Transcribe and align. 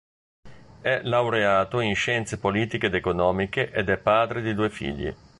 È 0.81 1.01
laureato 1.03 1.79
in 1.79 1.93
scienze 1.93 2.39
politiche 2.39 2.87
ed 2.87 2.95
economiche 2.95 3.69
ed 3.69 3.87
è 3.87 3.97
padre 3.99 4.41
di 4.41 4.55
due 4.55 4.71
figli. 4.71 5.15